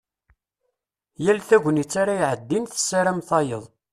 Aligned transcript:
Yal 1.23 1.39
tagnit 1.47 1.93
ara 2.01 2.13
iɛeddin 2.21 2.65
tessaram 2.71 3.19
tayeḍ. 3.29 3.65